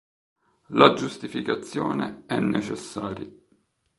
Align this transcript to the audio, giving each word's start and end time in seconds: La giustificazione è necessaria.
La 0.69 0.93
giustificazione 0.93 2.23
è 2.25 2.39
necessaria. 2.39 3.29